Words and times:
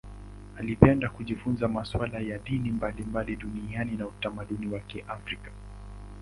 Alipenda 0.57 1.09
kujifunza 1.09 1.67
masuala 1.67 2.19
ya 2.19 2.37
dini 2.37 2.71
mbalimbali 2.71 3.35
duniani 3.35 3.97
na 3.97 4.07
utamaduni 4.07 4.67
wa 4.67 4.79
Kiafrika. 4.79 5.51